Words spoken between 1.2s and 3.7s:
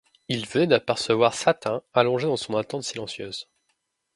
Satin, allongée dans son attente silencieuse.